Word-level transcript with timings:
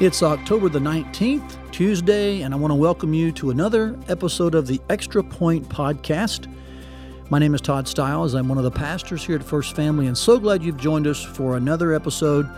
It's 0.00 0.24
October 0.24 0.68
the 0.68 0.80
19th, 0.80 1.70
Tuesday, 1.70 2.42
and 2.42 2.52
I 2.52 2.56
want 2.56 2.72
to 2.72 2.74
welcome 2.74 3.14
you 3.14 3.30
to 3.30 3.50
another 3.50 3.96
episode 4.08 4.56
of 4.56 4.66
the 4.66 4.80
Extra 4.90 5.22
Point 5.22 5.68
Podcast. 5.68 6.52
My 7.30 7.38
name 7.38 7.54
is 7.54 7.60
Todd 7.60 7.86
Stiles. 7.86 8.34
I'm 8.34 8.48
one 8.48 8.58
of 8.58 8.64
the 8.64 8.72
pastors 8.72 9.24
here 9.24 9.36
at 9.36 9.44
First 9.44 9.76
Family, 9.76 10.08
and 10.08 10.18
so 10.18 10.40
glad 10.40 10.64
you've 10.64 10.78
joined 10.78 11.06
us 11.06 11.22
for 11.22 11.56
another 11.56 11.94
episode 11.94 12.50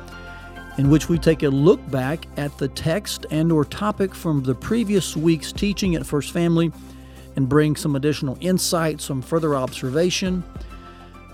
in 0.79 0.89
which 0.89 1.11
we 1.11 1.19
take 1.19 1.43
a 1.43 1.51
look 1.51 1.79
back 1.91 2.27
at 2.39 2.57
the 2.57 2.69
text 2.69 3.27
and 3.31 3.53
or 3.53 3.67
topic 3.67 4.15
from 4.15 4.43
the 4.43 4.55
previous 4.55 5.15
week's 5.15 5.53
teaching 5.53 5.95
at 5.95 6.07
First 6.07 6.33
Family 6.33 6.73
and 7.37 7.51
bring 7.51 7.77
some 7.77 7.97
additional 7.97 8.39
insight, 8.41 8.99
some 8.99 9.21
further 9.21 9.55
observation. 9.55 10.43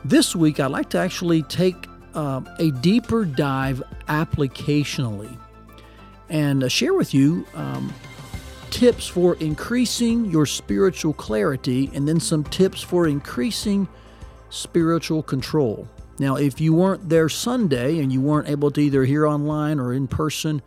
This 0.04 0.34
week, 0.34 0.58
I'd 0.58 0.72
like 0.72 0.90
to 0.90 0.98
actually 0.98 1.44
take 1.44 1.86
uh, 2.14 2.40
a 2.58 2.72
deeper 2.72 3.24
dive 3.24 3.80
applicationally 4.08 5.38
and 6.32 6.64
uh, 6.64 6.68
share 6.68 6.94
with 6.94 7.12
you 7.14 7.46
um, 7.54 7.92
tips 8.70 9.06
for 9.06 9.36
increasing 9.36 10.24
your 10.24 10.46
spiritual 10.46 11.12
clarity 11.12 11.90
and 11.94 12.08
then 12.08 12.18
some 12.18 12.42
tips 12.44 12.82
for 12.82 13.06
increasing 13.06 13.86
spiritual 14.48 15.22
control. 15.22 15.86
Now, 16.18 16.36
if 16.36 16.60
you 16.60 16.72
weren't 16.72 17.08
there 17.08 17.28
Sunday 17.28 17.98
and 18.00 18.10
you 18.10 18.20
weren't 18.20 18.48
able 18.48 18.70
to 18.70 18.80
either 18.80 19.04
hear 19.04 19.26
online 19.26 19.78
or 19.78 19.92
in 19.92 20.08
person 20.08 20.62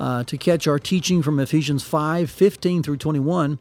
uh, 0.00 0.24
to 0.24 0.36
catch 0.36 0.66
our 0.66 0.80
teaching 0.80 1.22
from 1.22 1.38
Ephesians 1.38 1.84
5 1.84 2.28
15 2.28 2.82
through 2.82 2.96
21, 2.96 3.60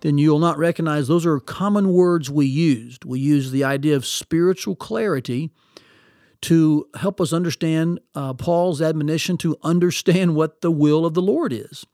then 0.00 0.18
you'll 0.18 0.38
not 0.38 0.58
recognize 0.58 1.08
those 1.08 1.24
are 1.24 1.40
common 1.40 1.92
words 1.92 2.30
we 2.30 2.44
used. 2.44 3.06
We 3.06 3.18
used 3.18 3.50
the 3.50 3.64
idea 3.64 3.96
of 3.96 4.04
spiritual 4.04 4.76
clarity 4.76 5.50
to 6.42 6.88
help 6.98 7.20
us 7.20 7.32
understand 7.32 8.00
uh, 8.14 8.34
Paul's 8.34 8.82
admonition 8.82 9.36
to 9.38 9.56
understand 9.62 10.34
what 10.34 10.60
the 10.60 10.70
will 10.70 11.06
of 11.06 11.14
the 11.14 11.22
Lord 11.22 11.52
is. 11.52 11.86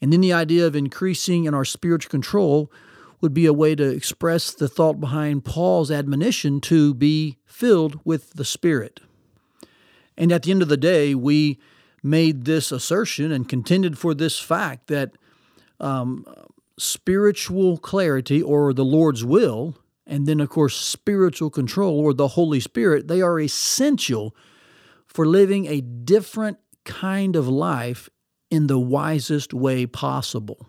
And 0.00 0.12
then 0.12 0.20
the 0.20 0.32
idea 0.32 0.66
of 0.66 0.74
increasing 0.74 1.44
in 1.44 1.54
our 1.54 1.64
spiritual 1.64 2.10
control 2.10 2.72
would 3.20 3.34
be 3.34 3.46
a 3.46 3.52
way 3.52 3.74
to 3.74 3.84
express 3.84 4.52
the 4.52 4.68
thought 4.68 4.98
behind 4.98 5.44
Paul's 5.44 5.90
admonition 5.90 6.60
to 6.62 6.94
be 6.94 7.36
filled 7.44 8.00
with 8.04 8.32
the 8.34 8.44
Spirit. 8.44 9.00
And 10.16 10.32
at 10.32 10.44
the 10.44 10.50
end 10.50 10.62
of 10.62 10.68
the 10.68 10.76
day, 10.76 11.14
we 11.14 11.58
made 12.02 12.44
this 12.44 12.72
assertion 12.72 13.30
and 13.30 13.48
contended 13.48 13.98
for 13.98 14.14
this 14.14 14.38
fact 14.38 14.86
that 14.86 15.12
um, 15.78 16.26
spiritual 16.78 17.76
clarity 17.76 18.42
or 18.42 18.72
the 18.72 18.84
Lord's 18.84 19.24
will 19.24 19.76
and 20.10 20.26
then, 20.26 20.40
of 20.40 20.48
course, 20.48 20.76
spiritual 20.76 21.50
control 21.50 22.00
or 22.00 22.12
the 22.12 22.28
Holy 22.28 22.58
Spirit, 22.58 23.06
they 23.06 23.22
are 23.22 23.38
essential 23.38 24.34
for 25.06 25.24
living 25.24 25.66
a 25.66 25.80
different 25.80 26.58
kind 26.84 27.36
of 27.36 27.46
life 27.46 28.10
in 28.50 28.66
the 28.66 28.78
wisest 28.78 29.54
way 29.54 29.86
possible. 29.86 30.66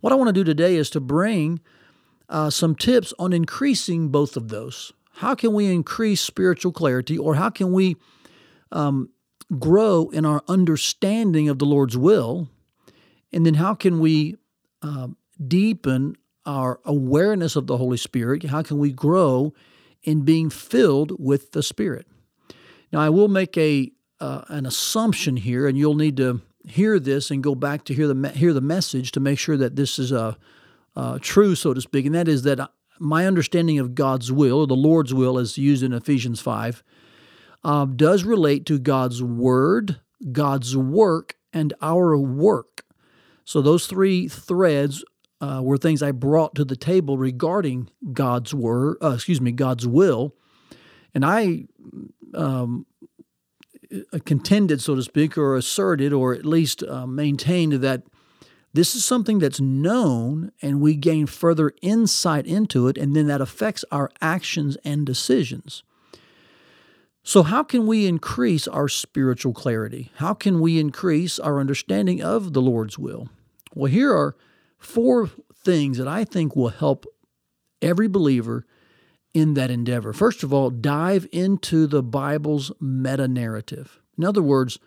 What 0.00 0.14
I 0.14 0.16
want 0.16 0.28
to 0.28 0.32
do 0.32 0.42
today 0.42 0.76
is 0.76 0.88
to 0.90 1.00
bring 1.00 1.60
uh, 2.30 2.48
some 2.48 2.74
tips 2.74 3.12
on 3.18 3.34
increasing 3.34 4.08
both 4.08 4.38
of 4.38 4.48
those. 4.48 4.90
How 5.16 5.34
can 5.34 5.52
we 5.52 5.70
increase 5.70 6.22
spiritual 6.22 6.72
clarity, 6.72 7.18
or 7.18 7.34
how 7.34 7.50
can 7.50 7.74
we 7.74 7.96
um, 8.72 9.10
grow 9.58 10.08
in 10.08 10.24
our 10.24 10.42
understanding 10.48 11.50
of 11.50 11.58
the 11.58 11.66
Lord's 11.66 11.98
will? 11.98 12.48
And 13.34 13.44
then, 13.44 13.54
how 13.54 13.74
can 13.74 14.00
we 14.00 14.36
uh, 14.80 15.08
deepen 15.46 16.16
our 16.50 16.80
awareness 16.84 17.56
of 17.56 17.66
the 17.66 17.76
Holy 17.76 17.96
Spirit? 17.96 18.44
How 18.44 18.62
can 18.62 18.78
we 18.78 18.92
grow 18.92 19.52
in 20.02 20.24
being 20.24 20.50
filled 20.50 21.12
with 21.18 21.52
the 21.52 21.62
Spirit? 21.62 22.06
Now, 22.92 23.00
I 23.00 23.10
will 23.10 23.28
make 23.28 23.56
a 23.56 23.92
uh, 24.18 24.42
an 24.48 24.66
assumption 24.66 25.36
here, 25.36 25.66
and 25.68 25.78
you'll 25.78 25.94
need 25.94 26.16
to 26.16 26.40
hear 26.66 26.98
this 26.98 27.30
and 27.30 27.42
go 27.42 27.54
back 27.54 27.84
to 27.84 27.94
hear 27.94 28.06
the 28.12 28.28
hear 28.30 28.52
the 28.52 28.60
message 28.60 29.12
to 29.12 29.20
make 29.20 29.38
sure 29.38 29.56
that 29.56 29.76
this 29.76 29.98
is 29.98 30.12
uh, 30.12 30.34
uh, 30.96 31.18
true, 31.20 31.54
so 31.54 31.72
to 31.72 31.80
speak, 31.80 32.06
and 32.06 32.14
that 32.14 32.28
is 32.28 32.42
that 32.42 32.70
my 32.98 33.26
understanding 33.26 33.78
of 33.78 33.94
God's 33.94 34.30
will, 34.30 34.58
or 34.58 34.66
the 34.66 34.74
Lord's 34.74 35.14
will, 35.14 35.38
as 35.38 35.56
used 35.56 35.82
in 35.82 35.92
Ephesians 35.92 36.40
five, 36.40 36.82
uh, 37.64 37.86
does 37.86 38.24
relate 38.24 38.66
to 38.66 38.78
God's 38.78 39.22
word, 39.22 40.00
God's 40.32 40.76
work, 40.76 41.36
and 41.52 41.72
our 41.80 42.18
work. 42.18 42.84
So 43.44 43.62
those 43.62 43.86
three 43.86 44.28
threads 44.28 45.04
uh, 45.40 45.60
were 45.62 45.78
things 45.78 46.02
I 46.02 46.12
brought 46.12 46.54
to 46.56 46.64
the 46.64 46.76
table 46.76 47.16
regarding 47.16 47.88
God's 48.12 48.54
word, 48.54 48.98
uh, 49.02 49.12
excuse 49.14 49.40
me, 49.40 49.52
God's 49.52 49.86
will, 49.86 50.34
and 51.14 51.24
I 51.24 51.64
um, 52.34 52.86
uh, 53.92 54.18
contended, 54.24 54.80
so 54.80 54.94
to 54.94 55.02
speak, 55.02 55.36
or 55.36 55.56
asserted, 55.56 56.12
or 56.12 56.34
at 56.34 56.44
least 56.44 56.82
uh, 56.82 57.06
maintained 57.06 57.74
that 57.74 58.02
this 58.72 58.94
is 58.94 59.04
something 59.04 59.40
that's 59.40 59.60
known, 59.60 60.52
and 60.62 60.80
we 60.80 60.94
gain 60.94 61.26
further 61.26 61.72
insight 61.82 62.46
into 62.46 62.86
it, 62.86 62.96
and 62.96 63.16
then 63.16 63.26
that 63.26 63.40
affects 63.40 63.84
our 63.90 64.10
actions 64.20 64.76
and 64.84 65.04
decisions. 65.04 65.82
So, 67.22 67.42
how 67.42 67.62
can 67.64 67.86
we 67.86 68.06
increase 68.06 68.68
our 68.68 68.88
spiritual 68.88 69.52
clarity? 69.52 70.12
How 70.16 70.34
can 70.34 70.60
we 70.60 70.78
increase 70.78 71.38
our 71.38 71.58
understanding 71.58 72.22
of 72.22 72.52
the 72.52 72.62
Lord's 72.62 72.98
will? 72.98 73.28
Well, 73.74 73.90
here 73.90 74.12
are 74.12 74.36
four 74.80 75.30
things 75.54 75.98
that 75.98 76.08
I 76.08 76.24
think 76.24 76.56
will 76.56 76.70
help 76.70 77.06
every 77.80 78.08
believer 78.08 78.66
in 79.32 79.54
that 79.54 79.70
endeavor. 79.70 80.12
First 80.12 80.42
of 80.42 80.52
all, 80.52 80.70
dive 80.70 81.28
into 81.30 81.86
the 81.86 82.02
Bible's 82.02 82.72
meta 82.80 83.28
narrative. 83.28 84.00
In 84.18 84.24
other 84.24 84.42
words, 84.42 84.78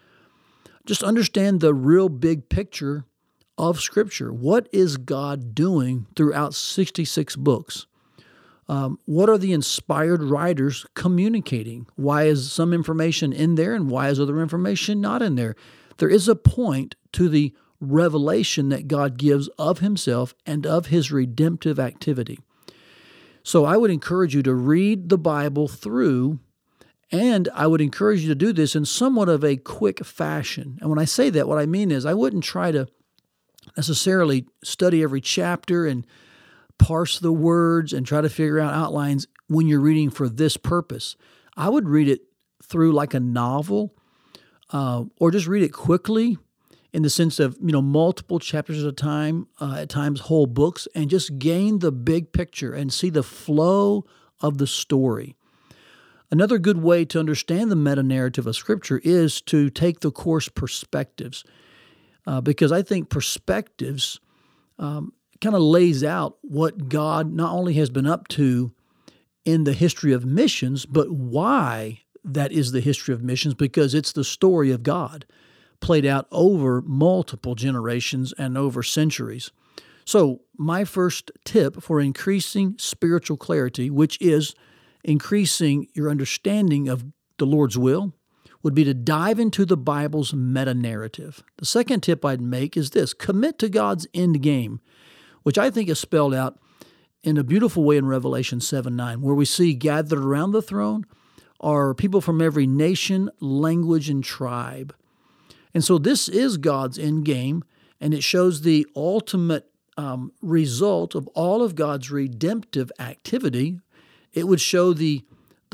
just 0.85 1.01
understand 1.01 1.61
the 1.61 1.73
real 1.73 2.09
big 2.09 2.49
picture 2.49 3.05
of 3.57 3.79
Scripture. 3.79 4.33
What 4.33 4.67
is 4.73 4.97
God 4.97 5.55
doing 5.55 6.07
throughout 6.15 6.53
66 6.53 7.35
books? 7.37 7.85
Um, 8.67 8.97
what 9.05 9.29
are 9.29 9.37
the 9.37 9.53
inspired 9.53 10.23
writers 10.23 10.85
communicating? 10.93 11.85
Why 11.95 12.23
is 12.23 12.51
some 12.51 12.73
information 12.73 13.31
in 13.31 13.55
there 13.55 13.75
and 13.75 13.89
why 13.89 14.09
is 14.09 14.19
other 14.19 14.41
information 14.41 14.99
not 15.01 15.21
in 15.21 15.35
there? 15.35 15.55
There 15.97 16.09
is 16.09 16.27
a 16.27 16.35
point 16.35 16.95
to 17.13 17.29
the 17.29 17.53
revelation 17.91 18.69
that 18.69 18.87
God 18.87 19.17
gives 19.17 19.47
of 19.59 19.79
Himself 19.79 20.33
and 20.45 20.65
of 20.65 20.87
His 20.87 21.11
redemptive 21.11 21.79
activity. 21.79 22.39
So 23.43 23.65
I 23.65 23.77
would 23.77 23.91
encourage 23.91 24.33
you 24.33 24.41
to 24.43 24.53
read 24.53 25.09
the 25.09 25.17
Bible 25.17 25.67
through, 25.67 26.39
and 27.11 27.49
I 27.53 27.67
would 27.67 27.81
encourage 27.81 28.21
you 28.21 28.29
to 28.29 28.35
do 28.35 28.53
this 28.53 28.75
in 28.75 28.85
somewhat 28.85 29.29
of 29.29 29.43
a 29.43 29.57
quick 29.57 30.05
fashion. 30.05 30.77
And 30.79 30.89
when 30.89 30.99
I 30.99 31.05
say 31.05 31.29
that, 31.31 31.47
what 31.47 31.59
I 31.59 31.65
mean 31.65 31.91
is 31.91 32.05
I 32.05 32.13
wouldn't 32.13 32.43
try 32.43 32.71
to 32.71 32.87
necessarily 33.75 34.47
study 34.63 35.03
every 35.03 35.21
chapter 35.21 35.85
and 35.85 36.07
parse 36.77 37.19
the 37.19 37.33
words 37.33 37.93
and 37.93 38.05
try 38.05 38.21
to 38.21 38.29
figure 38.29 38.59
out 38.59 38.73
outlines 38.73 39.27
when 39.47 39.67
you're 39.67 39.79
reading 39.79 40.09
for 40.09 40.29
this 40.29 40.57
purpose. 40.57 41.15
I 41.55 41.69
would 41.69 41.87
read 41.87 42.07
it 42.07 42.21
through 42.63 42.93
like 42.93 43.13
a 43.13 43.19
novel 43.19 43.93
uh, 44.71 45.03
or 45.19 45.31
just 45.31 45.47
read 45.47 45.63
it 45.63 45.73
quickly 45.73 46.37
in 46.93 47.01
the 47.01 47.09
sense 47.09 47.39
of 47.39 47.57
you 47.59 47.71
know 47.71 47.81
multiple 47.81 48.39
chapters 48.39 48.83
at 48.83 48.89
a 48.89 48.93
time, 48.93 49.47
uh, 49.59 49.77
at 49.79 49.89
times 49.89 50.21
whole 50.21 50.45
books, 50.45 50.87
and 50.95 51.09
just 51.09 51.39
gain 51.39 51.79
the 51.79 51.91
big 51.91 52.31
picture 52.31 52.73
and 52.73 52.93
see 52.93 53.09
the 53.09 53.23
flow 53.23 54.05
of 54.39 54.59
the 54.59 54.67
story. 54.67 55.35
Another 56.31 56.57
good 56.57 56.81
way 56.81 57.05
to 57.05 57.19
understand 57.19 57.69
the 57.69 57.75
meta 57.75 58.03
narrative 58.03 58.47
of 58.47 58.55
Scripture 58.55 59.01
is 59.03 59.41
to 59.41 59.69
take 59.69 59.99
the 59.99 60.11
course 60.11 60.49
perspectives, 60.49 61.43
uh, 62.25 62.41
because 62.41 62.71
I 62.71 62.83
think 62.83 63.09
perspectives 63.09 64.19
um, 64.79 65.13
kind 65.41 65.55
of 65.55 65.61
lays 65.61 66.03
out 66.03 66.37
what 66.41 66.89
God 66.89 67.33
not 67.33 67.53
only 67.53 67.73
has 67.73 67.89
been 67.89 68.07
up 68.07 68.27
to 68.29 68.71
in 69.45 69.63
the 69.65 69.73
history 69.73 70.13
of 70.13 70.25
missions, 70.25 70.85
but 70.85 71.11
why 71.11 72.01
that 72.23 72.51
is 72.51 72.71
the 72.71 72.79
history 72.79 73.13
of 73.13 73.21
missions, 73.21 73.53
because 73.53 73.93
it's 73.93 74.13
the 74.13 74.23
story 74.23 74.71
of 74.71 74.83
God 74.83 75.25
played 75.83 76.05
out 76.05 76.27
over 76.31 76.81
multiple 76.81 77.53
generations 77.53 78.33
and 78.39 78.57
over 78.57 78.81
centuries. 78.81 79.51
So, 80.05 80.41
my 80.57 80.85
first 80.85 81.31
tip 81.45 81.81
for 81.81 82.01
increasing 82.01 82.75
spiritual 82.77 83.37
clarity, 83.37 83.89
which 83.89 84.19
is 84.19 84.55
increasing 85.03 85.87
your 85.93 86.09
understanding 86.09 86.87
of 86.87 87.05
the 87.37 87.45
Lord's 87.45 87.77
will, 87.77 88.13
would 88.63 88.73
be 88.73 88.85
to 88.85 88.93
dive 88.93 89.39
into 89.39 89.65
the 89.65 89.77
Bible's 89.77 90.33
meta 90.33 90.73
narrative. 90.73 91.43
The 91.57 91.65
second 91.65 92.01
tip 92.01 92.23
I'd 92.23 92.41
make 92.41 92.77
is 92.77 92.91
this 92.91 93.13
commit 93.13 93.59
to 93.59 93.69
God's 93.69 94.07
end 94.13 94.41
game, 94.41 94.79
which 95.43 95.57
I 95.57 95.69
think 95.69 95.89
is 95.89 95.99
spelled 95.99 96.33
out 96.33 96.59
in 97.23 97.37
a 97.37 97.43
beautiful 97.43 97.83
way 97.83 97.97
in 97.97 98.05
Revelation 98.05 98.61
7 98.61 98.95
9, 98.95 99.21
where 99.21 99.35
we 99.35 99.45
see 99.45 99.73
gathered 99.73 100.19
around 100.19 100.51
the 100.51 100.61
throne 100.61 101.05
are 101.59 101.93
people 101.93 102.21
from 102.21 102.41
every 102.41 102.67
nation, 102.67 103.29
language, 103.39 104.09
and 104.09 104.23
tribe. 104.23 104.93
And 105.73 105.83
so 105.83 105.97
this 105.97 106.29
is 106.29 106.57
God's 106.57 106.99
end 106.99 107.25
game, 107.25 107.63
and 107.99 108.13
it 108.13 108.23
shows 108.23 108.61
the 108.61 108.85
ultimate 108.95 109.69
um, 109.97 110.31
result 110.41 111.15
of 111.15 111.27
all 111.29 111.61
of 111.61 111.75
God's 111.75 112.11
redemptive 112.11 112.91
activity. 112.99 113.79
It 114.33 114.47
would 114.47 114.61
show 114.61 114.93
the 114.93 115.23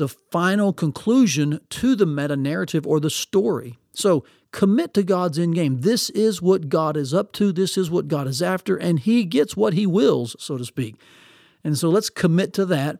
the 0.00 0.08
final 0.08 0.72
conclusion 0.72 1.60
to 1.68 1.94
the 1.94 2.06
meta 2.06 2.34
narrative 2.34 2.86
or 2.86 3.00
the 3.00 3.10
story. 3.10 3.76
So 3.92 4.24
commit 4.50 4.94
to 4.94 5.02
God's 5.02 5.38
end 5.38 5.54
game. 5.54 5.82
This 5.82 6.08
is 6.10 6.40
what 6.40 6.70
God 6.70 6.96
is 6.96 7.12
up 7.12 7.32
to, 7.32 7.52
this 7.52 7.76
is 7.76 7.90
what 7.90 8.08
God 8.08 8.26
is 8.26 8.40
after, 8.40 8.76
and 8.76 8.98
He 8.98 9.24
gets 9.24 9.58
what 9.58 9.74
He 9.74 9.86
wills, 9.86 10.34
so 10.38 10.56
to 10.56 10.64
speak. 10.64 10.96
And 11.62 11.76
so 11.76 11.90
let's 11.90 12.08
commit 12.08 12.54
to 12.54 12.64
that 12.66 12.98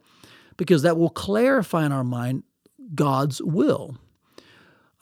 because 0.59 0.83
that 0.83 0.99
will 0.99 1.09
clarify 1.09 1.87
in 1.87 1.93
our 1.93 2.05
mind 2.05 2.43
God's 2.95 3.41
will. 3.41 3.97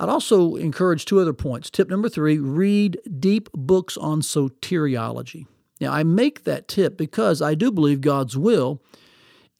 I'd 0.01 0.09
also 0.09 0.55
encourage 0.55 1.05
two 1.05 1.19
other 1.19 1.33
points. 1.33 1.71
Tip 1.71 1.89
number 1.89 2.09
three 2.09 2.39
read 2.39 3.01
deep 3.19 3.49
books 3.53 3.97
on 3.97 4.21
soteriology. 4.21 5.47
Now, 5.81 5.93
I 5.93 6.03
make 6.03 6.45
that 6.45 6.69
tip 6.69 6.97
because 6.97 7.43
I 7.43 7.55
do 7.55 7.71
believe 7.71 8.01
God's 8.01 8.37
will 8.37 8.83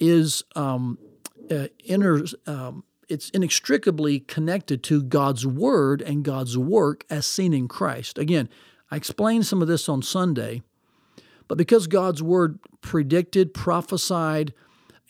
is 0.01 0.45
um, 0.55 0.99
uh, 1.51 1.69
inner, 1.85 2.23
um, 2.47 2.85
it's 3.09 3.31
inextricably 3.31 4.21
connected 4.21 4.83
to 4.85 5.03
God's 5.03 5.47
word 5.47 6.03
and 6.03 6.25
God's 6.25 6.57
work 6.59 7.05
as 7.11 7.27
seen 7.27 7.53
in 7.53 7.69
Christ. 7.69 8.19
Again, 8.19 8.49
I 8.91 8.97
explained 8.97 9.47
some 9.47 9.63
of 9.63 9.69
this 9.69 9.89
on 9.89 10.03
Sunday, 10.03 10.63
but 11.47 11.59
because 11.59 11.87
God's 11.87 12.23
word 12.23 12.59
predicted, 12.81 13.55
prophesied, 13.55 14.53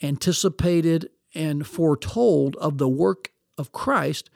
anticipated, 0.01 1.09
and 1.35 1.65
foretold 1.67 2.55
of 2.57 2.77
the 2.77 2.89
work 2.89 3.31
of 3.57 3.71
Christ 3.71 4.29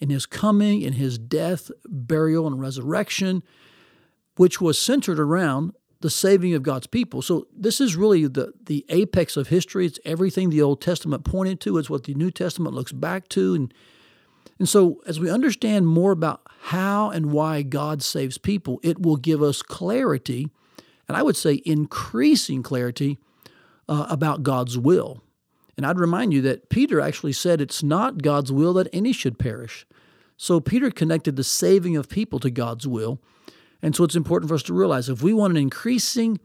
in 0.00 0.10
his 0.10 0.26
coming, 0.26 0.82
in 0.82 0.94
his 0.94 1.18
death, 1.18 1.70
burial, 1.86 2.46
and 2.46 2.60
resurrection, 2.60 3.42
which 4.36 4.60
was 4.60 4.78
centered 4.78 5.18
around 5.18 5.72
the 6.00 6.10
saving 6.10 6.52
of 6.54 6.62
God's 6.62 6.86
people. 6.86 7.22
So 7.22 7.46
this 7.56 7.80
is 7.80 7.96
really 7.96 8.26
the, 8.26 8.52
the 8.66 8.84
apex 8.90 9.36
of 9.36 9.48
history. 9.48 9.86
It's 9.86 9.98
everything 10.04 10.50
the 10.50 10.62
Old 10.62 10.82
Testament 10.82 11.24
pointed 11.24 11.60
to. 11.60 11.78
It's 11.78 11.88
what 11.88 12.04
the 12.04 12.14
New 12.14 12.30
Testament 12.30 12.74
looks 12.74 12.92
back 12.92 13.28
to. 13.30 13.54
And, 13.54 13.74
and 14.58 14.68
so 14.68 15.02
as 15.06 15.18
we 15.18 15.30
understand 15.30 15.86
more 15.86 16.12
about 16.12 16.42
how 16.64 17.10
and 17.10 17.32
why 17.32 17.62
God 17.62 18.02
saves 18.02 18.36
people, 18.36 18.78
it 18.82 19.00
will 19.00 19.16
give 19.16 19.42
us 19.42 19.62
clarity, 19.62 20.50
and 21.08 21.16
I 21.16 21.22
would 21.22 21.36
say 21.36 21.62
increasing 21.64 22.62
clarity 22.62 23.18
uh, 23.88 24.06
about 24.10 24.42
God's 24.42 24.76
will. 24.76 25.22
And 25.76 25.84
I'd 25.84 25.98
remind 25.98 26.32
you 26.32 26.40
that 26.42 26.70
Peter 26.70 27.00
actually 27.00 27.32
said 27.32 27.60
it's 27.60 27.82
not 27.82 28.22
God's 28.22 28.50
will 28.50 28.72
that 28.74 28.88
any 28.92 29.12
should 29.12 29.38
perish. 29.38 29.86
So 30.36 30.60
Peter 30.60 30.90
connected 30.90 31.36
the 31.36 31.44
saving 31.44 31.96
of 31.96 32.08
people 32.08 32.38
to 32.40 32.50
God's 32.50 32.86
will. 32.86 33.20
And 33.82 33.94
so 33.94 34.04
it's 34.04 34.16
important 34.16 34.48
for 34.48 34.54
us 34.54 34.62
to 34.64 34.74
realize 34.74 35.08
if 35.08 35.22
we 35.22 35.32
want 35.32 35.52
an 35.52 35.56
increasing 35.58 36.40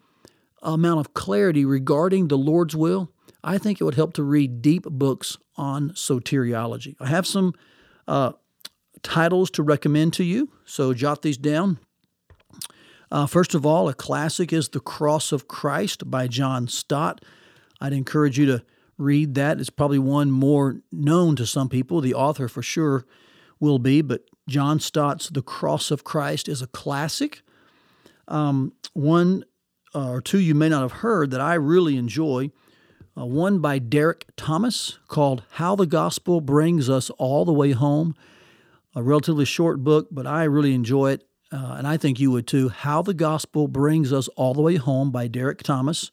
amount 0.61 0.99
of 0.99 1.13
clarity 1.13 1.65
regarding 1.65 2.27
the 2.27 2.37
Lord's 2.37 2.75
will, 2.75 3.11
I 3.43 3.57
think 3.57 3.81
it 3.81 3.83
would 3.83 3.95
help 3.95 4.13
to 4.13 4.23
read 4.23 4.61
deep 4.61 4.83
books 4.83 5.37
on 5.55 5.91
soteriology. 5.91 6.95
I 6.99 7.07
have 7.07 7.25
some 7.25 7.53
uh, 8.07 8.33
titles 9.01 9.49
to 9.51 9.63
recommend 9.63 10.13
to 10.13 10.23
you, 10.23 10.51
so 10.65 10.93
jot 10.93 11.21
these 11.21 11.37
down. 11.37 11.79
Uh, 13.09 13.25
first 13.25 13.55
of 13.55 13.65
all, 13.65 13.89
a 13.89 13.93
classic 13.93 14.53
is 14.53 14.69
The 14.69 14.79
Cross 14.79 15.31
of 15.31 15.47
Christ 15.47 16.09
by 16.09 16.27
John 16.27 16.67
Stott. 16.67 17.23
I'd 17.81 17.93
encourage 17.93 18.37
you 18.37 18.45
to 18.45 18.63
read 19.01 19.35
that. 19.35 19.59
It's 19.59 19.69
probably 19.69 19.99
one 19.99 20.31
more 20.31 20.81
known 20.91 21.35
to 21.35 21.45
some 21.45 21.69
people. 21.69 22.01
The 22.01 22.13
author, 22.13 22.47
for 22.47 22.61
sure, 22.61 23.05
will 23.59 23.79
be, 23.79 24.01
but 24.01 24.23
John 24.47 24.79
Stott's 24.79 25.29
The 25.29 25.41
Cross 25.41 25.91
of 25.91 26.03
Christ 26.03 26.47
is 26.47 26.61
a 26.61 26.67
classic. 26.67 27.41
Um, 28.27 28.73
one 28.93 29.43
uh, 29.93 30.09
or 30.09 30.21
two 30.21 30.39
you 30.39 30.55
may 30.55 30.69
not 30.69 30.81
have 30.81 31.01
heard 31.01 31.31
that 31.31 31.41
I 31.41 31.55
really 31.55 31.97
enjoy. 31.97 32.51
Uh, 33.17 33.25
one 33.25 33.59
by 33.59 33.77
Derek 33.77 34.25
Thomas 34.37 34.99
called 35.07 35.43
How 35.51 35.75
the 35.75 35.85
Gospel 35.85 36.39
Brings 36.39 36.89
Us 36.89 37.09
All 37.11 37.43
the 37.43 37.53
Way 37.53 37.71
Home. 37.71 38.15
A 38.95 39.03
relatively 39.03 39.45
short 39.45 39.83
book, 39.83 40.07
but 40.11 40.27
I 40.27 40.43
really 40.43 40.73
enjoy 40.73 41.11
it, 41.11 41.23
uh, 41.51 41.75
and 41.77 41.87
I 41.87 41.97
think 41.97 42.19
you 42.19 42.31
would 42.31 42.47
too. 42.47 42.69
How 42.69 43.01
the 43.01 43.13
Gospel 43.13 43.67
Brings 43.67 44.11
Us 44.11 44.27
All 44.29 44.53
the 44.53 44.61
Way 44.61 44.75
Home 44.75 45.11
by 45.11 45.27
Derek 45.27 45.63
Thomas. 45.63 46.11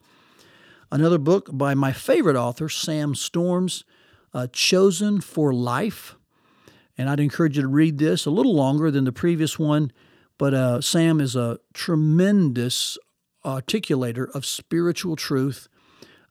Another 0.90 1.18
book 1.18 1.50
by 1.52 1.74
my 1.74 1.92
favorite 1.92 2.36
author, 2.36 2.68
Sam 2.68 3.14
Storms, 3.14 3.84
uh, 4.32 4.46
Chosen 4.52 5.20
for 5.20 5.52
Life. 5.52 6.16
And 6.96 7.10
I'd 7.10 7.20
encourage 7.20 7.56
you 7.56 7.62
to 7.62 7.68
read 7.68 7.98
this 7.98 8.24
a 8.24 8.30
little 8.30 8.54
longer 8.54 8.90
than 8.90 9.04
the 9.04 9.12
previous 9.12 9.58
one. 9.58 9.92
But 10.38 10.54
uh, 10.54 10.80
Sam 10.80 11.20
is 11.20 11.36
a 11.36 11.58
tremendous 11.74 12.96
articulator 13.44 14.30
of 14.34 14.46
spiritual 14.46 15.14
truth 15.14 15.68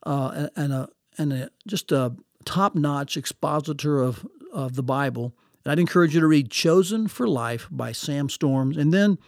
uh, 0.03 0.47
and, 0.55 0.73
a, 0.73 0.89
and 1.17 1.33
a, 1.33 1.49
just 1.67 1.91
a 1.91 2.15
top 2.43 2.73
notch 2.73 3.15
expositor 3.15 4.01
of, 4.01 4.25
of 4.51 4.75
the 4.75 4.83
Bible. 4.83 5.33
And 5.63 5.71
I'd 5.71 5.79
encourage 5.79 6.15
you 6.15 6.21
to 6.21 6.27
read 6.27 6.49
Chosen 6.49 7.07
for 7.07 7.27
Life 7.27 7.67
by 7.69 7.91
Sam 7.91 8.27
Storms. 8.27 8.75
And 8.75 8.91
then, 8.91 9.19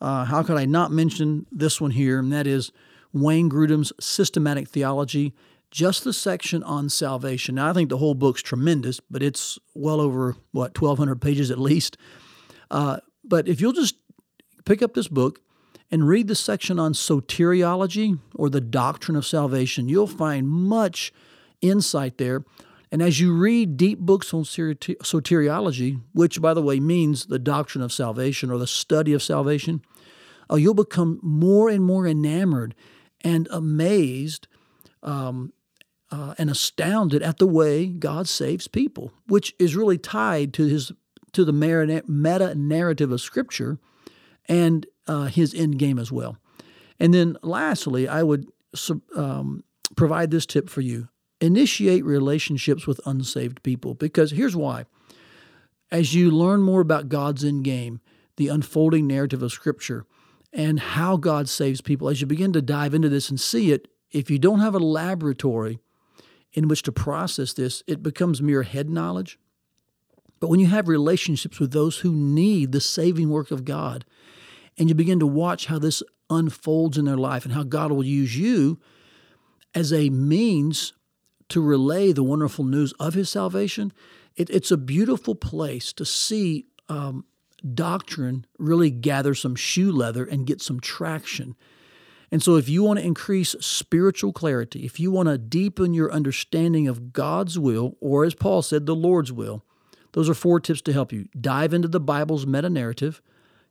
uh, 0.00 0.26
how 0.26 0.42
could 0.42 0.58
I 0.58 0.66
not 0.66 0.92
mention 0.92 1.46
this 1.50 1.80
one 1.80 1.92
here? 1.92 2.18
And 2.18 2.30
that 2.32 2.46
is 2.46 2.72
Wayne 3.12 3.50
Grudem's 3.50 3.92
Systematic 4.00 4.68
Theology, 4.68 5.34
just 5.70 6.04
the 6.04 6.12
section 6.12 6.62
on 6.62 6.88
salvation. 6.88 7.56
Now, 7.56 7.70
I 7.70 7.72
think 7.72 7.88
the 7.90 7.98
whole 7.98 8.14
book's 8.14 8.42
tremendous, 8.42 9.00
but 9.10 9.22
it's 9.22 9.58
well 9.74 10.00
over, 10.00 10.36
what, 10.52 10.80
1,200 10.80 11.20
pages 11.20 11.50
at 11.50 11.58
least. 11.58 11.96
Uh, 12.70 12.98
but 13.24 13.48
if 13.48 13.60
you'll 13.60 13.72
just 13.72 13.96
pick 14.64 14.82
up 14.82 14.94
this 14.94 15.08
book 15.08 15.40
and 15.90 16.08
read 16.08 16.28
the 16.28 16.34
section 16.34 16.78
on 16.78 16.92
soteriology 16.92 18.18
or 18.34 18.48
the 18.48 18.60
doctrine 18.60 19.16
of 19.16 19.26
salvation, 19.26 19.88
you'll 19.88 20.06
find 20.06 20.48
much 20.48 21.12
insight 21.60 22.18
there. 22.18 22.44
And 22.92 23.02
as 23.02 23.20
you 23.20 23.34
read 23.34 23.76
deep 23.76 23.98
books 23.98 24.32
on 24.32 24.44
soteriology, 24.44 26.00
which, 26.12 26.40
by 26.40 26.54
the 26.54 26.62
way, 26.62 26.80
means 26.80 27.26
the 27.26 27.38
doctrine 27.38 27.82
of 27.82 27.92
salvation 27.92 28.50
or 28.50 28.58
the 28.58 28.66
study 28.66 29.12
of 29.12 29.22
salvation, 29.22 29.82
uh, 30.50 30.56
you'll 30.56 30.74
become 30.74 31.18
more 31.22 31.68
and 31.68 31.84
more 31.84 32.06
enamored 32.06 32.74
and 33.26 33.48
amazed 33.50 34.46
um, 35.02 35.52
uh, 36.12 36.34
and 36.38 36.48
astounded 36.48 37.24
at 37.24 37.38
the 37.38 37.46
way 37.46 37.86
God 37.86 38.28
saves 38.28 38.68
people, 38.68 39.12
which 39.26 39.52
is 39.58 39.74
really 39.74 39.98
tied 39.98 40.54
to 40.54 40.66
his 40.66 40.92
to 41.32 41.44
the 41.44 41.52
meta 41.52 42.54
narrative 42.54 43.10
of 43.10 43.20
Scripture 43.20 43.78
and 44.48 44.86
uh, 45.08 45.24
his 45.24 45.52
end 45.52 45.78
game 45.78 45.98
as 45.98 46.10
well. 46.10 46.38
And 47.00 47.12
then, 47.12 47.36
lastly, 47.42 48.08
I 48.08 48.22
would 48.22 48.46
um, 49.16 49.64
provide 49.96 50.30
this 50.30 50.46
tip 50.46 50.70
for 50.70 50.80
you: 50.80 51.08
initiate 51.40 52.04
relationships 52.04 52.86
with 52.86 53.00
unsaved 53.04 53.64
people, 53.64 53.94
because 53.94 54.30
here's 54.30 54.54
why. 54.56 54.84
As 55.90 56.14
you 56.14 56.30
learn 56.30 56.62
more 56.62 56.80
about 56.80 57.08
God's 57.08 57.44
end 57.44 57.64
game, 57.64 58.00
the 58.36 58.48
unfolding 58.48 59.06
narrative 59.06 59.42
of 59.42 59.52
Scripture, 59.52 60.06
and 60.56 60.80
how 60.80 61.18
God 61.18 61.50
saves 61.50 61.82
people, 61.82 62.08
as 62.08 62.22
you 62.22 62.26
begin 62.26 62.54
to 62.54 62.62
dive 62.62 62.94
into 62.94 63.10
this 63.10 63.28
and 63.28 63.38
see 63.38 63.72
it, 63.72 63.88
if 64.10 64.30
you 64.30 64.38
don't 64.38 64.60
have 64.60 64.74
a 64.74 64.78
laboratory 64.78 65.78
in 66.54 66.66
which 66.66 66.82
to 66.84 66.92
process 66.92 67.52
this, 67.52 67.82
it 67.86 68.02
becomes 68.02 68.40
mere 68.40 68.62
head 68.62 68.88
knowledge. 68.88 69.38
But 70.40 70.48
when 70.48 70.58
you 70.58 70.68
have 70.68 70.88
relationships 70.88 71.60
with 71.60 71.72
those 71.72 71.98
who 71.98 72.10
need 72.10 72.72
the 72.72 72.80
saving 72.80 73.28
work 73.28 73.50
of 73.50 73.66
God, 73.66 74.06
and 74.78 74.88
you 74.88 74.94
begin 74.94 75.20
to 75.20 75.26
watch 75.26 75.66
how 75.66 75.78
this 75.78 76.02
unfolds 76.30 76.96
in 76.96 77.04
their 77.04 77.18
life 77.18 77.44
and 77.44 77.52
how 77.52 77.62
God 77.62 77.92
will 77.92 78.04
use 78.04 78.38
you 78.38 78.80
as 79.74 79.92
a 79.92 80.08
means 80.08 80.94
to 81.50 81.60
relay 81.60 82.12
the 82.12 82.22
wonderful 82.22 82.64
news 82.64 82.94
of 82.98 83.12
His 83.12 83.28
salvation, 83.28 83.92
it, 84.36 84.48
it's 84.48 84.70
a 84.70 84.78
beautiful 84.78 85.34
place 85.34 85.92
to 85.92 86.06
see 86.06 86.66
um, 86.88 87.26
doctrine 87.74 88.46
really 88.58 88.90
gather 88.90 89.34
some 89.34 89.54
shoe 89.54 89.90
leather 89.90 90.24
and 90.24 90.46
get 90.46 90.60
some 90.60 90.80
traction. 90.80 91.56
And 92.30 92.42
so, 92.42 92.56
if 92.56 92.68
you 92.68 92.82
want 92.82 92.98
to 92.98 93.06
increase 93.06 93.54
spiritual 93.60 94.32
clarity, 94.32 94.84
if 94.84 94.98
you 94.98 95.10
want 95.10 95.28
to 95.28 95.38
deepen 95.38 95.94
your 95.94 96.12
understanding 96.12 96.88
of 96.88 97.12
God's 97.12 97.58
will, 97.58 97.96
or 98.00 98.24
as 98.24 98.34
Paul 98.34 98.62
said, 98.62 98.86
the 98.86 98.96
Lord's 98.96 99.32
will, 99.32 99.64
those 100.12 100.28
are 100.28 100.34
four 100.34 100.58
tips 100.58 100.82
to 100.82 100.92
help 100.92 101.12
you. 101.12 101.28
Dive 101.40 101.72
into 101.72 101.88
the 101.88 102.00
Bible's 102.00 102.46
meta 102.46 102.68
narrative, 102.68 103.22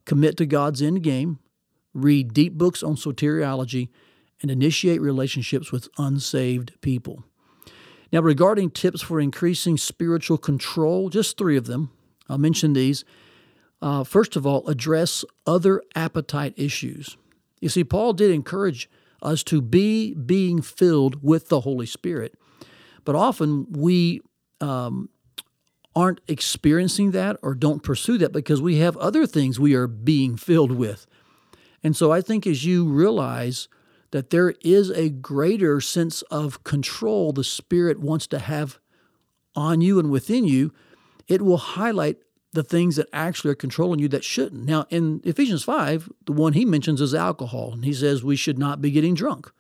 commit 0.06 0.38
to 0.38 0.46
God's 0.46 0.82
end 0.82 1.04
game, 1.04 1.40
read 1.94 2.34
deep 2.34 2.54
books 2.54 2.82
on 2.82 2.96
soteriology, 2.96 3.90
and 4.42 4.50
initiate 4.50 5.02
relationships 5.02 5.72
with 5.72 5.90
unsaved 5.98 6.80
people. 6.82 7.24
Now, 8.12 8.22
regarding 8.22 8.72
tips 8.72 9.02
for 9.02 9.20
increasing 9.20 9.78
spiritual 9.78 10.38
control, 10.38 11.10
just 11.10 11.38
three 11.38 11.58
of 11.58 11.66
them. 11.66 11.92
I'll 12.30 12.38
mention 12.38 12.74
these 12.74 13.04
uh, 13.82 14.04
first 14.04 14.36
of 14.36 14.46
all, 14.46 14.68
address 14.68 15.24
other 15.46 15.82
appetite 15.96 16.54
issues. 16.58 17.18
You 17.60 17.70
see, 17.70 17.84
Paul 17.84 18.14
did 18.14 18.32
encourage 18.32 18.90
us 19.22 19.44
to 19.44 19.62
be 19.62 20.14
being 20.14 20.62
filled 20.62 21.24
with 21.24 21.50
the 21.50 21.62
Holy 21.62 21.86
Spirit, 21.86 22.36
but 23.04 23.16
often 23.16 23.68
we 23.72 24.22
um, 24.62 25.10
aren't 25.96 26.22
experiencing 26.28 27.12
that 27.12 27.38
or 27.42 27.56
don't 27.56 27.84
pursue 27.84 28.18
that 28.18 28.32
because 28.32 28.62
we 28.62 28.78
have 28.78 28.98
other 28.98 29.26
things 29.26 29.60
we 29.60 29.74
are 29.74 29.88
being 29.88 30.36
filled 30.36 30.72
with. 30.72 31.08
And 31.84 31.96
so 31.96 32.12
I 32.12 32.22
think 32.22 32.46
as 32.46 32.66
you 32.66 32.86
realize 32.86 33.68
that 34.12 34.30
there 34.30 34.54
is 34.62 34.90
a 34.92 35.10
greater 35.10 35.80
sense 35.82 36.22
of 36.24 36.64
control 36.64 37.32
the 37.32 37.44
Spirit 37.44 38.00
wants 38.00 38.28
to 38.28 38.40
have 38.40 38.80
on 39.56 39.82
you 39.82 40.00
and 40.00 40.10
within 40.10 40.46
you, 40.46 40.74
it 41.28 41.42
will 41.42 41.58
highlight 41.58 42.18
the 42.56 42.64
things 42.64 42.96
that 42.96 43.08
actually 43.14 43.52
are 43.52 43.56
controlling 43.56 44.00
you 44.00 44.08
that 44.08 44.24
shouldn't. 44.24 44.66
Now, 44.66 44.88
in 44.90 45.22
Ephesians 45.24 45.64
5, 45.64 46.10
the 46.26 46.32
one 46.32 46.54
he 46.54 46.66
mentions 46.66 47.02
is 47.02 47.14
alcohol, 47.14 47.74
and 47.74 47.86
he 47.86 47.94
says 47.94 48.24
we 48.24 48.36
should 48.36 48.58
not 48.58 48.82
be 48.82 48.92
getting 48.92 49.14
drunk. 49.14 49.52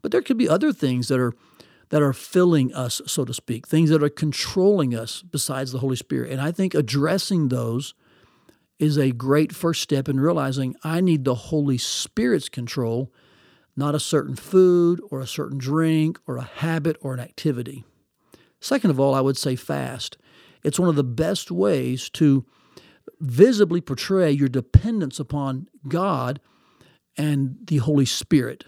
But 0.00 0.12
there 0.12 0.22
could 0.22 0.38
be 0.38 0.48
other 0.48 0.72
things 0.72 1.08
that 1.08 1.20
are 1.20 1.34
that 1.90 2.02
are 2.02 2.12
filling 2.12 2.72
us, 2.74 3.00
so 3.06 3.24
to 3.24 3.32
speak, 3.32 3.66
things 3.66 3.88
that 3.88 4.02
are 4.02 4.10
controlling 4.10 4.94
us 4.94 5.22
besides 5.22 5.72
the 5.72 5.78
Holy 5.78 5.96
Spirit. 5.96 6.30
And 6.30 6.38
I 6.38 6.52
think 6.52 6.74
addressing 6.74 7.48
those 7.48 7.94
is 8.78 8.98
a 8.98 9.10
great 9.10 9.54
first 9.54 9.80
step 9.80 10.06
in 10.06 10.20
realizing 10.20 10.76
I 10.84 11.00
need 11.00 11.24
the 11.24 11.34
Holy 11.34 11.78
Spirit's 11.78 12.50
control, 12.50 13.10
not 13.74 13.94
a 13.94 14.00
certain 14.00 14.36
food 14.36 15.00
or 15.10 15.20
a 15.20 15.26
certain 15.26 15.56
drink 15.56 16.18
or 16.26 16.36
a 16.36 16.42
habit 16.42 16.98
or 17.00 17.14
an 17.14 17.20
activity. 17.20 17.84
Second 18.60 18.90
of 18.90 19.00
all, 19.00 19.14
I 19.14 19.22
would 19.22 19.38
say 19.38 19.56
fast. 19.56 20.18
It's 20.62 20.78
one 20.78 20.88
of 20.88 20.96
the 20.96 21.04
best 21.04 21.50
ways 21.50 22.08
to 22.10 22.44
visibly 23.20 23.80
portray 23.80 24.30
your 24.30 24.48
dependence 24.48 25.18
upon 25.18 25.68
God 25.88 26.40
and 27.16 27.56
the 27.64 27.78
Holy 27.78 28.04
Spirit 28.04 28.64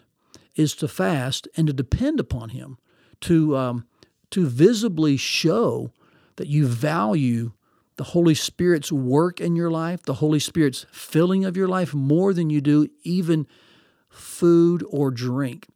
is 0.57 0.75
to 0.77 0.89
fast 0.89 1.47
and 1.57 1.67
to 1.69 1.73
depend 1.73 2.19
upon 2.19 2.51
Him, 2.51 2.79
to 3.23 3.57
um, 3.57 3.87
to 4.31 4.47
visibly 4.47 5.17
show 5.17 5.93
that 6.37 6.49
you 6.49 6.67
value 6.67 7.53
the 7.97 8.05
Holy 8.05 8.35
Spirit's 8.35 8.91
work 8.91 9.41
in 9.41 9.57
your 9.57 9.71
life, 9.71 10.03
the 10.03 10.15
Holy 10.15 10.39
Spirit's 10.39 10.87
filling 10.91 11.45
of 11.45 11.57
your 11.57 11.69
life 11.69 11.93
more 11.93 12.33
than 12.33 12.51
you 12.51 12.61
do 12.61 12.89
even 13.03 13.47
food 14.09 14.85
or 14.89 15.11
drink. 15.11 15.69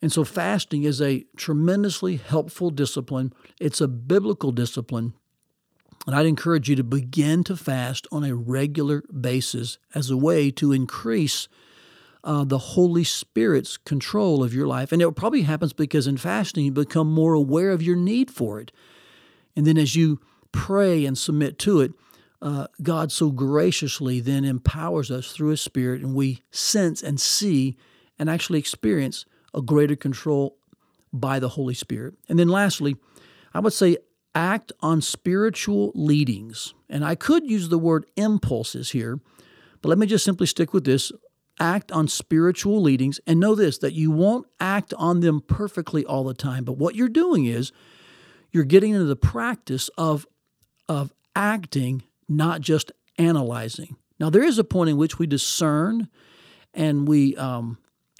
And 0.00 0.12
so, 0.12 0.24
fasting 0.24 0.84
is 0.84 1.00
a 1.00 1.24
tremendously 1.36 2.16
helpful 2.16 2.70
discipline. 2.70 3.32
It's 3.60 3.80
a 3.80 3.88
biblical 3.88 4.52
discipline 4.52 5.14
and 6.06 6.14
I'd 6.14 6.26
encourage 6.26 6.68
you 6.68 6.76
to 6.76 6.84
begin 6.84 7.42
to 7.44 7.56
fast 7.56 8.06
on 8.12 8.24
a 8.24 8.34
regular 8.34 9.02
basis 9.02 9.78
as 9.94 10.08
a 10.08 10.16
way 10.16 10.50
to 10.52 10.72
increase 10.72 11.48
uh, 12.22 12.44
the 12.44 12.58
Holy 12.58 13.04
Spirit's 13.04 13.76
control 13.76 14.42
of 14.42 14.54
your 14.54 14.66
life. 14.66 14.92
And 14.92 15.02
it 15.02 15.10
probably 15.16 15.42
happens 15.42 15.72
because 15.72 16.06
in 16.06 16.16
fasting, 16.16 16.64
you 16.64 16.72
become 16.72 17.08
more 17.08 17.34
aware 17.34 17.70
of 17.70 17.82
your 17.82 17.96
need 17.96 18.30
for 18.30 18.60
it. 18.60 18.72
And 19.54 19.66
then 19.66 19.78
as 19.78 19.96
you 19.96 20.20
pray 20.52 21.04
and 21.04 21.16
submit 21.16 21.58
to 21.60 21.80
it, 21.80 21.92
uh, 22.42 22.66
God 22.82 23.10
so 23.10 23.30
graciously 23.30 24.20
then 24.20 24.44
empowers 24.44 25.10
us 25.10 25.32
through 25.32 25.48
His 25.48 25.60
Spirit, 25.60 26.02
and 26.02 26.14
we 26.14 26.42
sense 26.50 27.02
and 27.02 27.20
see 27.20 27.76
and 28.18 28.28
actually 28.28 28.58
experience 28.58 29.24
a 29.54 29.62
greater 29.62 29.96
control 29.96 30.56
by 31.12 31.38
the 31.38 31.50
Holy 31.50 31.74
Spirit. 31.74 32.14
And 32.28 32.38
then 32.38 32.48
lastly, 32.48 32.96
I 33.54 33.60
would 33.60 33.72
say 33.72 33.96
act 34.36 34.70
on 34.80 35.00
spiritual 35.00 35.90
leadings. 35.94 36.74
And 36.90 37.04
I 37.04 37.14
could 37.14 37.50
use 37.50 37.70
the 37.70 37.78
word 37.78 38.04
impulses 38.16 38.90
here, 38.90 39.18
but 39.80 39.88
let 39.88 39.98
me 39.98 40.06
just 40.06 40.24
simply 40.24 40.46
stick 40.46 40.74
with 40.74 40.84
this 40.84 41.10
act 41.58 41.90
on 41.90 42.06
spiritual 42.06 42.82
leadings 42.82 43.18
and 43.26 43.40
know 43.40 43.54
this 43.54 43.78
that 43.78 43.94
you 43.94 44.10
won't 44.10 44.46
act 44.60 44.92
on 44.98 45.20
them 45.20 45.40
perfectly 45.40 46.04
all 46.04 46.22
the 46.22 46.34
time 46.34 46.64
but 46.64 46.76
what 46.76 46.94
you're 46.94 47.08
doing 47.08 47.46
is 47.46 47.72
you're 48.52 48.62
getting 48.62 48.92
into 48.92 49.06
the 49.06 49.16
practice 49.16 49.88
of 49.96 50.26
of 50.86 51.14
acting 51.34 52.02
not 52.28 52.60
just 52.60 52.92
analyzing 53.16 53.96
now 54.20 54.28
there 54.28 54.42
is 54.42 54.58
a 54.58 54.64
point 54.64 54.90
in 54.90 54.98
which 54.98 55.18
we 55.18 55.26
discern 55.26 56.08
and 56.74 57.08
we 57.08 57.34
um, 57.36 57.78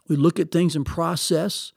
we 0.08 0.16
look 0.16 0.40
at 0.40 0.50
things 0.50 0.75
and 0.75 0.87
process 0.87 1.75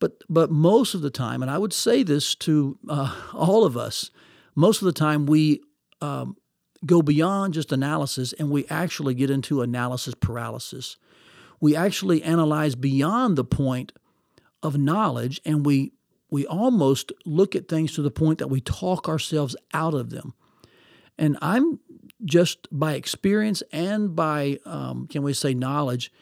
but 0.00 0.22
but 0.28 0.50
most 0.50 0.94
of 0.94 1.02
the 1.02 1.10
time, 1.10 1.42
and 1.42 1.50
I 1.50 1.58
would 1.58 1.72
say 1.72 2.02
this 2.02 2.34
to 2.36 2.78
uh, 2.88 3.14
all 3.34 3.64
of 3.64 3.76
us, 3.76 4.10
most 4.54 4.82
of 4.82 4.86
the 4.86 4.92
time 4.92 5.26
we 5.26 5.60
um, 6.00 6.36
go 6.86 7.02
beyond 7.02 7.54
just 7.54 7.72
analysis 7.72 8.32
and 8.34 8.50
we 8.50 8.66
actually 8.68 9.14
get 9.14 9.30
into 9.30 9.62
analysis 9.62 10.14
paralysis. 10.14 10.96
We 11.60 11.74
actually 11.74 12.22
analyze 12.22 12.76
beyond 12.76 13.36
the 13.36 13.44
point 13.44 13.92
of 14.62 14.78
knowledge, 14.78 15.40
and 15.44 15.66
we 15.66 15.92
we 16.30 16.46
almost 16.46 17.12
look 17.24 17.56
at 17.56 17.68
things 17.68 17.94
to 17.94 18.02
the 18.02 18.10
point 18.10 18.38
that 18.38 18.48
we 18.48 18.60
talk 18.60 19.08
ourselves 19.08 19.56
out 19.72 19.94
of 19.94 20.10
them. 20.10 20.34
And 21.16 21.36
I'm 21.42 21.80
just 22.24 22.68
by 22.70 22.94
experience 22.94 23.62
and 23.72 24.14
by 24.14 24.58
um, 24.64 25.06
can 25.08 25.22
we 25.22 25.32
say 25.32 25.54
knowledge 25.54 26.12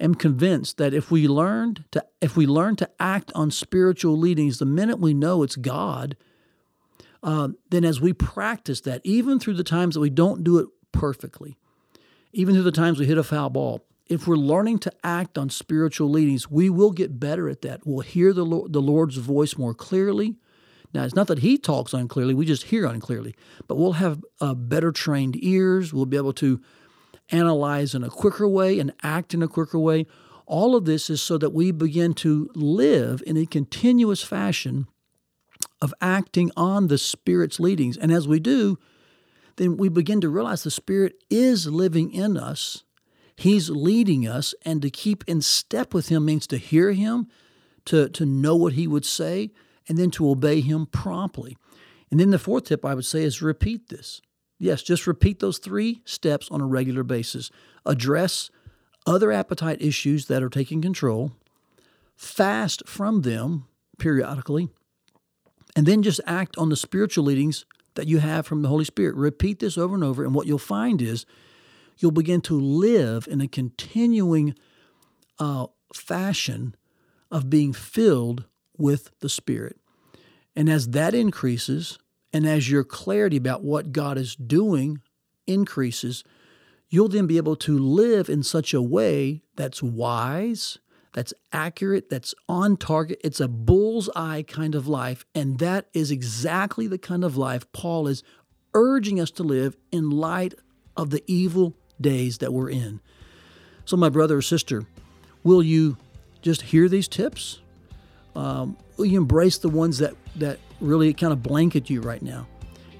am 0.00 0.14
convinced 0.14 0.76
that 0.78 0.94
if 0.94 1.10
we 1.10 1.28
learned 1.28 1.84
to 1.92 2.04
if 2.20 2.36
we 2.36 2.46
learn 2.46 2.76
to 2.76 2.90
act 2.98 3.32
on 3.34 3.50
spiritual 3.50 4.16
leadings 4.16 4.58
the 4.58 4.64
minute 4.64 4.98
we 4.98 5.14
know 5.14 5.42
it's 5.42 5.56
God, 5.56 6.16
uh, 7.22 7.48
then 7.70 7.84
as 7.84 8.00
we 8.00 8.12
practice 8.12 8.80
that, 8.82 9.00
even 9.04 9.38
through 9.40 9.54
the 9.54 9.64
times 9.64 9.94
that 9.94 10.00
we 10.00 10.10
don't 10.10 10.44
do 10.44 10.58
it 10.58 10.68
perfectly, 10.92 11.56
even 12.32 12.54
through 12.54 12.64
the 12.64 12.72
times 12.72 12.98
we 12.98 13.06
hit 13.06 13.18
a 13.18 13.24
foul 13.24 13.50
ball, 13.50 13.84
if 14.06 14.26
we're 14.26 14.36
learning 14.36 14.78
to 14.80 14.92
act 15.02 15.38
on 15.38 15.48
spiritual 15.48 16.10
leadings, 16.10 16.50
we 16.50 16.68
will 16.68 16.90
get 16.90 17.18
better 17.18 17.48
at 17.48 17.62
that. 17.62 17.86
We'll 17.86 18.00
hear 18.00 18.32
the 18.32 18.44
Lord, 18.44 18.72
the 18.72 18.82
Lord's 18.82 19.16
voice 19.16 19.56
more 19.56 19.74
clearly. 19.74 20.36
Now, 20.92 21.04
it's 21.04 21.14
not 21.14 21.26
that 21.28 21.38
He 21.38 21.58
talks 21.58 21.92
unclearly; 21.92 22.34
we 22.34 22.44
just 22.44 22.64
hear 22.64 22.84
unclearly. 22.86 23.34
But 23.66 23.76
we'll 23.76 23.92
have 23.92 24.22
uh, 24.40 24.54
better 24.54 24.92
trained 24.92 25.36
ears. 25.42 25.92
We'll 25.92 26.06
be 26.06 26.16
able 26.16 26.34
to 26.34 26.60
analyze 27.30 27.94
in 27.94 28.04
a 28.04 28.10
quicker 28.10 28.48
way 28.48 28.78
and 28.78 28.92
act 29.02 29.34
in 29.34 29.42
a 29.42 29.48
quicker 29.48 29.78
way. 29.78 30.06
All 30.46 30.76
of 30.76 30.84
this 30.84 31.08
is 31.08 31.22
so 31.22 31.38
that 31.38 31.54
we 31.54 31.70
begin 31.70 32.14
to 32.14 32.50
live 32.54 33.22
in 33.26 33.36
a 33.36 33.46
continuous 33.46 34.22
fashion 34.22 34.86
of 35.80 35.94
acting 36.00 36.50
on 36.56 36.88
the 36.88 36.98
Spirit's 36.98 37.58
leadings. 37.58 37.96
And 37.96 38.12
as 38.12 38.28
we 38.28 38.40
do, 38.40 38.78
then 39.56 39.76
we 39.76 39.88
begin 39.88 40.20
to 40.20 40.28
realize 40.28 40.62
the 40.62 40.70
Spirit 40.70 41.14
is 41.30 41.66
living 41.66 42.12
in 42.12 42.36
us. 42.36 42.84
He's 43.36 43.70
leading 43.70 44.28
us, 44.28 44.54
and 44.62 44.80
to 44.82 44.90
keep 44.90 45.24
in 45.26 45.42
step 45.42 45.92
with 45.92 46.08
Him 46.08 46.24
means 46.24 46.46
to 46.48 46.56
hear 46.56 46.92
Him, 46.92 47.26
to, 47.86 48.08
to 48.10 48.24
know 48.24 48.54
what 48.54 48.74
He 48.74 48.86
would 48.86 49.04
say, 49.04 49.50
and 49.88 49.98
then 49.98 50.10
to 50.12 50.28
obey 50.28 50.60
Him 50.60 50.86
promptly. 50.86 51.56
And 52.10 52.20
then 52.20 52.30
the 52.30 52.38
fourth 52.38 52.64
tip 52.64 52.84
I 52.84 52.94
would 52.94 53.04
say 53.04 53.22
is 53.22 53.42
repeat 53.42 53.88
this. 53.88 54.20
Yes, 54.58 54.82
just 54.82 55.06
repeat 55.06 55.40
those 55.40 55.58
three 55.58 56.02
steps 56.04 56.48
on 56.50 56.60
a 56.60 56.66
regular 56.66 57.02
basis. 57.02 57.50
Address 57.84 58.50
other 59.06 59.32
appetite 59.32 59.82
issues 59.82 60.26
that 60.26 60.42
are 60.42 60.48
taking 60.48 60.80
control, 60.80 61.32
fast 62.16 62.82
from 62.86 63.22
them 63.22 63.66
periodically, 63.98 64.68
and 65.76 65.86
then 65.86 66.02
just 66.02 66.20
act 66.26 66.56
on 66.56 66.68
the 66.68 66.76
spiritual 66.76 67.24
leadings 67.24 67.64
that 67.94 68.06
you 68.06 68.18
have 68.18 68.46
from 68.46 68.62
the 68.62 68.68
Holy 68.68 68.84
Spirit. 68.84 69.14
Repeat 69.16 69.58
this 69.58 69.76
over 69.76 69.94
and 69.94 70.04
over, 70.04 70.24
and 70.24 70.34
what 70.34 70.46
you'll 70.46 70.58
find 70.58 71.02
is 71.02 71.26
you'll 71.98 72.10
begin 72.10 72.40
to 72.42 72.58
live 72.58 73.26
in 73.28 73.40
a 73.40 73.48
continuing 73.48 74.54
uh, 75.38 75.66
fashion 75.92 76.74
of 77.30 77.50
being 77.50 77.72
filled 77.72 78.44
with 78.76 79.10
the 79.20 79.28
Spirit. 79.28 79.78
And 80.56 80.68
as 80.68 80.88
that 80.88 81.14
increases, 81.14 81.98
and 82.34 82.46
as 82.46 82.68
your 82.68 82.82
clarity 82.82 83.36
about 83.36 83.62
what 83.62 83.92
God 83.92 84.18
is 84.18 84.34
doing 84.34 85.00
increases, 85.46 86.24
you'll 86.90 87.08
then 87.08 87.28
be 87.28 87.36
able 87.36 87.54
to 87.54 87.78
live 87.78 88.28
in 88.28 88.42
such 88.42 88.74
a 88.74 88.82
way 88.82 89.42
that's 89.54 89.80
wise, 89.80 90.78
that's 91.12 91.32
accurate, 91.52 92.10
that's 92.10 92.34
on 92.48 92.76
target. 92.76 93.20
It's 93.22 93.38
a 93.38 93.46
bullseye 93.46 94.42
kind 94.42 94.74
of 94.74 94.88
life. 94.88 95.24
And 95.32 95.60
that 95.60 95.86
is 95.94 96.10
exactly 96.10 96.88
the 96.88 96.98
kind 96.98 97.22
of 97.22 97.36
life 97.36 97.70
Paul 97.70 98.08
is 98.08 98.24
urging 98.74 99.20
us 99.20 99.30
to 99.32 99.44
live 99.44 99.76
in 99.92 100.10
light 100.10 100.54
of 100.96 101.10
the 101.10 101.22
evil 101.28 101.76
days 102.00 102.38
that 102.38 102.52
we're 102.52 102.70
in. 102.70 103.00
So, 103.84 103.96
my 103.96 104.08
brother 104.08 104.38
or 104.38 104.42
sister, 104.42 104.86
will 105.44 105.62
you 105.62 105.98
just 106.42 106.62
hear 106.62 106.88
these 106.88 107.06
tips? 107.06 107.60
Um, 108.34 108.76
will 108.96 109.06
you 109.06 109.18
embrace 109.18 109.58
the 109.58 109.68
ones 109.68 109.98
that, 109.98 110.14
that 110.36 110.58
really 110.84 111.12
kind 111.12 111.32
of 111.32 111.42
blanket 111.42 111.90
you 111.90 112.00
right 112.00 112.22
now. 112.22 112.46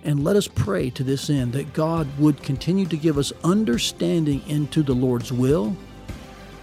And 0.04 0.22
let 0.22 0.36
us 0.36 0.48
pray 0.48 0.90
to 0.90 1.02
this 1.02 1.30
end 1.30 1.52
that 1.54 1.72
God 1.72 2.06
would 2.18 2.42
continue 2.42 2.86
to 2.86 2.96
give 2.96 3.16
us 3.16 3.32
understanding 3.42 4.42
into 4.48 4.82
the 4.82 4.94
Lord's 4.94 5.32
will 5.32 5.74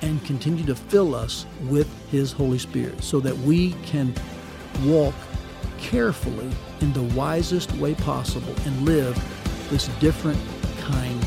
and 0.01 0.23
continue 0.25 0.65
to 0.65 0.75
fill 0.75 1.15
us 1.15 1.45
with 1.63 1.87
His 2.09 2.31
Holy 2.31 2.59
Spirit 2.59 3.03
so 3.03 3.19
that 3.19 3.37
we 3.39 3.73
can 3.83 4.13
walk 4.83 5.15
carefully 5.79 6.49
in 6.81 6.93
the 6.93 7.03
wisest 7.15 7.71
way 7.73 7.95
possible 7.95 8.53
and 8.65 8.85
live 8.85 9.15
this 9.69 9.87
different 9.99 10.39
kind 10.79 11.23